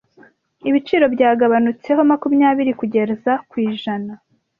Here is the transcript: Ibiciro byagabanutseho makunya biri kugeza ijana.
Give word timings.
Ibiciro 0.69 1.05
byagabanutseho 1.15 2.01
makunya 2.11 2.47
biri 2.57 2.73
kugeza 2.79 3.31
ijana. 3.67 4.11